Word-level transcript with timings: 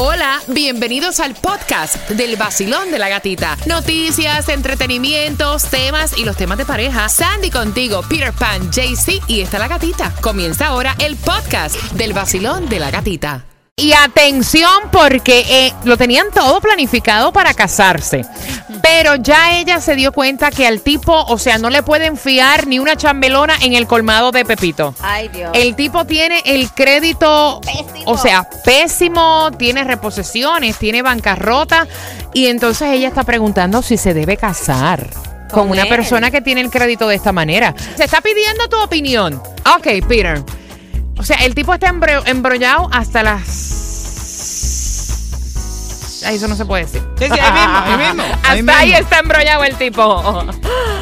Hola, 0.00 0.40
bienvenidos 0.46 1.18
al 1.18 1.34
podcast 1.34 2.08
del 2.10 2.36
vacilón 2.36 2.92
de 2.92 3.00
la 3.00 3.08
gatita. 3.08 3.56
Noticias, 3.66 4.48
entretenimientos, 4.48 5.64
temas 5.64 6.16
y 6.16 6.24
los 6.24 6.36
temas 6.36 6.56
de 6.56 6.64
pareja. 6.64 7.08
Sandy 7.08 7.50
contigo, 7.50 8.02
Peter 8.08 8.32
Pan, 8.32 8.70
JC 8.70 9.20
y 9.26 9.40
está 9.40 9.58
la 9.58 9.66
gatita. 9.66 10.14
Comienza 10.20 10.68
ahora 10.68 10.94
el 11.00 11.16
podcast 11.16 11.74
del 11.94 12.12
vacilón 12.12 12.68
de 12.68 12.78
la 12.78 12.92
gatita. 12.92 13.44
Y 13.74 13.92
atención 13.92 14.70
porque 14.92 15.44
eh, 15.48 15.74
lo 15.82 15.96
tenían 15.96 16.28
todo 16.32 16.60
planificado 16.60 17.32
para 17.32 17.52
casarse. 17.52 18.24
Pero 19.00 19.14
ya 19.14 19.56
ella 19.56 19.80
se 19.80 19.94
dio 19.94 20.10
cuenta 20.10 20.50
que 20.50 20.66
al 20.66 20.80
tipo, 20.80 21.12
o 21.28 21.38
sea, 21.38 21.58
no 21.58 21.70
le 21.70 21.84
pueden 21.84 22.16
fiar 22.16 22.66
ni 22.66 22.80
una 22.80 22.96
chambelona 22.96 23.54
en 23.62 23.74
el 23.74 23.86
colmado 23.86 24.32
de 24.32 24.44
Pepito. 24.44 24.92
Ay, 25.00 25.28
Dios. 25.28 25.52
El 25.54 25.76
tipo 25.76 26.04
tiene 26.04 26.42
el 26.44 26.68
crédito, 26.72 27.60
Pésimo. 27.64 28.10
o 28.10 28.18
sea, 28.18 28.48
pésimo, 28.64 29.52
tiene 29.56 29.84
reposiciones, 29.84 30.78
tiene 30.78 31.02
bancarrota 31.02 31.86
y 32.34 32.46
entonces 32.48 32.88
ella 32.90 33.06
está 33.06 33.22
preguntando 33.22 33.82
si 33.82 33.96
se 33.96 34.14
debe 34.14 34.36
casar 34.36 35.08
con, 35.48 35.60
Con 35.60 35.70
una 35.70 35.82
él. 35.82 35.88
persona 35.88 36.32
que 36.32 36.40
tiene 36.40 36.60
el 36.60 36.70
crédito 36.70 37.06
de 37.06 37.14
esta 37.14 37.30
manera. 37.30 37.76
Se 37.96 38.02
está 38.02 38.20
pidiendo 38.20 38.68
tu 38.68 38.80
opinión. 38.82 39.40
Ok, 39.76 40.04
Peter. 40.08 40.42
O 41.16 41.22
sea, 41.22 41.36
el 41.44 41.54
tipo 41.54 41.72
está 41.72 41.88
embro- 41.88 42.24
embrollado 42.26 42.88
hasta 42.92 43.22
las... 43.22 43.67
Ay, 46.28 46.36
eso 46.36 46.46
no 46.46 46.56
se 46.56 46.66
puede 46.66 46.84
decir. 46.84 47.02
Sí, 47.18 47.24
sí, 47.24 47.40
ahí 47.40 47.52
mismo, 47.52 47.78
ahí 47.78 47.96
mismo, 48.14 48.22
Hasta 48.42 48.78
ahí 48.80 48.92
ahí, 48.92 49.00
está 49.00 49.20
embrollado 49.20 49.64
el 49.64 49.76
tipo. 49.76 50.44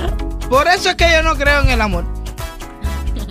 Por 0.49 0.69
eso 0.69 0.91
es 0.91 0.95
que 0.95 1.11
yo 1.11 1.21
no 1.25 1.35
creo 1.35 1.63
en 1.63 1.71
el 1.71 1.81
amor. 1.81 2.05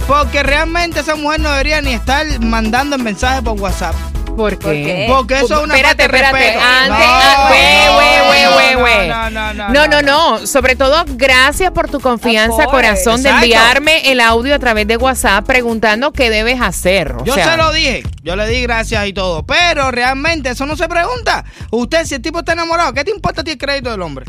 Porque 0.06 0.44
realmente 0.44 1.00
esa 1.00 1.16
mujer 1.16 1.40
no 1.40 1.52
debería 1.52 1.80
ni 1.80 1.94
estar 1.94 2.26
mandando 2.42 2.98
mensajes 2.98 3.42
por 3.44 3.58
WhatsApp. 3.62 3.96
¿Por 4.36 4.60
¿Por 4.60 4.72
qué? 4.72 5.06
Porque 5.10 5.36
eso 5.40 5.56
es 5.58 5.64
una 5.64 5.76
espérate, 5.76 6.04
falta 6.04 6.18
de 6.18 6.24
espérate. 6.26 6.46
respeto. 6.46 6.66
Antes, 6.66 6.90
No, 6.90 6.96
ah, 7.00 7.48
güey, 7.50 7.86
no, 7.86 7.94
güey, 7.96 8.26
güey, 8.26 8.44
no, 8.44 8.52
güey, 8.54 8.74
no, 8.74 8.80
güey. 8.80 9.08
No, 9.08 9.30
no, 9.30 9.54
no. 9.54 9.70
No, 9.70 9.88
no, 9.88 10.02
no. 10.02 10.48
Sobre 10.48 10.76
todo, 10.76 11.06
gracias 11.08 11.72
por 11.72 11.90
tu 11.90 12.00
confianza, 12.00 12.66
corazón, 12.66 13.24
de 13.24 13.30
enviarme 13.30 14.12
el 14.12 14.20
audio 14.20 14.56
a 14.56 14.60
través 14.60 14.88
de 14.88 14.98
WhatsApp 14.98 15.46
preguntando 15.46 16.12
qué 16.12 16.30
debes 16.30 16.60
hacer. 16.62 17.14
O 17.14 17.24
Yo 17.24 17.34
sea, 17.34 17.52
se 17.52 17.58
lo 17.58 17.72
dije, 17.72 18.04
yo 18.24 18.36
le 18.36 18.48
di 18.48 18.62
gracias 18.62 19.08
y 19.08 19.14
todo, 19.14 19.46
pero 19.46 19.92
realmente 19.92 20.50
eso 20.50 20.66
no 20.66 20.76
se 20.76 20.88
pregunta. 20.88 21.46
Usted, 21.72 22.06
si 22.06 22.16
el 22.16 22.22
tipo 22.22 22.40
está 22.40 22.54
enamorado, 22.54 22.94
¿qué 22.94 23.04
te 23.04 23.12
importa 23.12 23.42
a 23.42 23.44
ti 23.44 23.52
el 23.52 23.58
crédito 23.58 23.92
del 23.92 24.02
hombre? 24.02 24.26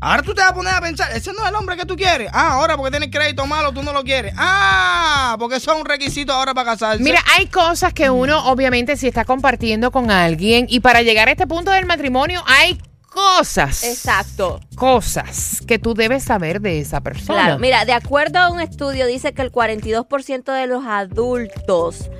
Ahora 0.00 0.22
tú 0.22 0.34
te 0.34 0.42
vas 0.42 0.50
a 0.50 0.54
poner 0.54 0.74
a 0.74 0.80
pensar, 0.80 1.10
ese 1.12 1.32
no 1.32 1.42
es 1.42 1.48
el 1.48 1.54
hombre 1.54 1.76
que 1.76 1.86
tú 1.86 1.96
quieres. 1.96 2.28
Ah, 2.32 2.52
ahora 2.52 2.76
porque 2.76 2.90
tienes 2.90 3.10
crédito 3.10 3.46
malo, 3.46 3.72
tú 3.72 3.82
no 3.82 3.92
lo 3.92 4.04
quieres. 4.04 4.34
Ah, 4.36 5.36
porque 5.38 5.56
eso 5.56 5.72
es 5.72 5.80
un 5.80 5.86
requisito 5.86 6.32
ahora 6.32 6.52
para 6.52 6.72
casarse. 6.72 7.02
Mira, 7.02 7.22
hay 7.36 7.46
cosas 7.46 7.94
que 7.94 8.10
uno, 8.10 8.46
obviamente, 8.50 8.96
si 8.96 9.08
está 9.08 9.24
compartiendo 9.24 9.90
con 9.90 10.10
alguien 10.10 10.66
y 10.68 10.80
para 10.80 11.02
llegar 11.02 11.28
a 11.28 11.30
este 11.30 11.46
punto 11.46 11.70
del 11.70 11.86
matrimonio, 11.86 12.42
hay 12.46 12.78
cosas. 13.08 13.82
Exacto. 13.84 14.60
Cosas 14.74 15.62
que 15.66 15.78
tú 15.78 15.94
debes 15.94 16.22
saber 16.22 16.60
de 16.60 16.80
esa 16.80 17.00
persona. 17.00 17.42
Claro, 17.42 17.58
mira, 17.58 17.86
de 17.86 17.94
acuerdo 17.94 18.38
a 18.38 18.50
un 18.50 18.60
estudio 18.60 19.06
dice 19.06 19.32
que 19.32 19.40
el 19.40 19.50
42% 19.50 20.52
de 20.52 20.66
los 20.66 20.84
adultos 20.84 22.10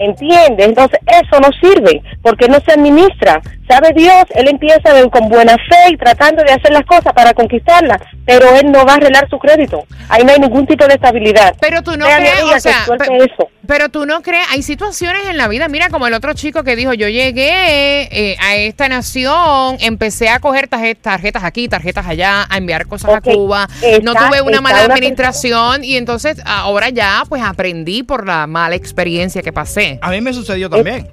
¿Entiende? 0.00 0.64
Entonces, 0.64 0.98
eso 1.06 1.38
no 1.40 1.48
sirve, 1.60 2.02
porque 2.22 2.48
no 2.48 2.58
se 2.66 2.72
administra. 2.72 3.40
¿Sabe 3.68 3.92
Dios? 3.94 4.24
Él 4.34 4.48
empieza 4.48 4.90
con 5.10 5.28
buena 5.28 5.52
fe 5.54 5.92
y 5.92 5.96
tratando 5.96 6.42
de 6.42 6.50
hacer 6.52 6.72
las 6.72 6.84
cosas 6.86 7.12
para 7.12 7.32
conquistarlas, 7.34 7.98
pero 8.26 8.46
él 8.56 8.72
no 8.72 8.84
va 8.84 8.94
a 8.94 8.96
arreglar 8.96 9.28
su 9.30 9.38
crédito. 9.38 9.84
Ahí 10.08 10.24
no 10.24 10.32
hay 10.32 10.40
ningún 10.40 10.66
tipo 10.66 10.84
de 10.86 10.94
estabilidad. 10.94 11.54
Pero 11.60 11.82
tú 11.82 11.92
no 11.96 12.06
crees, 12.06 12.42
o 12.42 12.58
sea, 12.58 12.72
que 12.80 12.84
suelte 12.86 13.06
pe- 13.06 13.16
eso. 13.18 13.48
pero 13.68 13.88
tú 13.90 14.06
no 14.06 14.22
crees, 14.22 14.44
hay 14.50 14.62
situaciones 14.62 15.26
en 15.28 15.36
la 15.36 15.46
vida, 15.46 15.68
mira 15.68 15.88
como 15.90 16.08
el 16.08 16.14
otro 16.14 16.32
chico 16.32 16.64
que 16.64 16.74
dijo, 16.74 16.94
yo 16.94 17.06
llegué 17.08 18.08
eh, 18.10 18.36
a 18.40 18.56
esta 18.56 18.88
nación, 18.88 19.76
empecé 19.80 20.30
a 20.30 20.40
coger 20.40 20.68
tarje- 20.68 20.96
tarjetas 21.00 21.44
aquí, 21.44 21.68
tarjetas 21.68 22.06
allá, 22.08 22.46
a 22.50 22.56
enviar 22.56 22.86
cosas 22.88 23.14
a 23.14 23.20
Cuba, 23.20 23.68
no 24.02 24.14
tuve 24.14 24.42
una 24.42 24.60
mala 24.60 24.84
una 24.86 24.94
administración 24.94 25.84
y 25.84 25.96
entonces 25.96 26.40
ahora 26.44 26.88
ya 26.88 27.22
pues 27.28 27.42
aprendí 27.42 28.02
por 28.02 28.26
la 28.26 28.46
mala 28.48 28.74
experiencia 28.74 29.42
que 29.42 29.52
pasé. 29.52 29.89
A 30.00 30.10
mí 30.10 30.20
me 30.20 30.32
sucedió 30.32 30.68
también. 30.70 31.08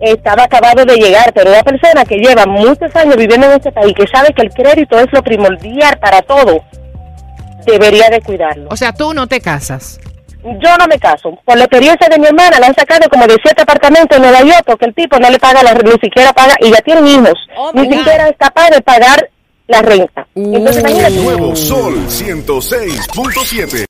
estaba 0.00 0.44
acabado 0.44 0.84
de 0.84 0.96
llegar, 0.96 1.32
pero 1.34 1.50
una 1.50 1.62
persona 1.62 2.04
que 2.04 2.16
lleva 2.16 2.44
muchos 2.46 2.94
años 2.96 3.16
viviendo 3.16 3.46
en 3.46 3.52
este 3.52 3.70
país, 3.72 3.94
que 3.96 4.06
sabe 4.06 4.28
que 4.34 4.42
el 4.42 4.50
crédito 4.52 4.98
es 4.98 5.06
lo 5.12 5.22
primordial 5.22 5.98
para 6.00 6.20
todo, 6.22 6.60
debería 7.66 8.08
de 8.10 8.20
cuidarlo. 8.20 8.68
O 8.70 8.76
sea, 8.76 8.92
tú 8.92 9.14
no 9.14 9.26
te 9.26 9.40
casas. 9.40 10.00
Yo 10.44 10.76
no 10.76 10.88
me 10.88 10.98
caso. 10.98 11.38
Por 11.44 11.56
la 11.56 11.64
experiencia 11.64 12.08
de 12.08 12.18
mi 12.18 12.26
hermana, 12.26 12.58
la 12.58 12.66
han 12.66 12.74
sacado 12.74 13.08
como 13.08 13.28
de 13.28 13.36
siete 13.44 13.62
apartamentos 13.62 14.16
en 14.16 14.24
Nueva 14.24 14.40
York 14.42 14.64
porque 14.66 14.86
el 14.86 14.94
tipo 14.94 15.16
no 15.20 15.30
le 15.30 15.38
paga, 15.38 15.62
la, 15.62 15.72
ni 15.74 15.92
siquiera 16.02 16.32
paga, 16.32 16.56
y 16.60 16.72
ya 16.72 16.80
tienen 16.80 17.06
hijos. 17.06 17.34
Oh, 17.56 17.70
ni 17.72 17.82
siquiera 17.82 18.28
es 18.28 18.36
capaz 18.36 18.70
de 18.70 18.80
pagar 18.80 19.30
la 19.68 19.82
renta. 19.82 20.26
Entonces, 20.34 20.76
Uh. 20.82 20.88
imagínate, 20.88 21.14
Nuevo 21.22 21.54
Sol 21.54 21.94
106.7. 22.08 23.84